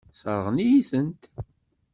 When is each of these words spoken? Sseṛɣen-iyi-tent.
Sseṛɣen-iyi-tent. 0.17 1.23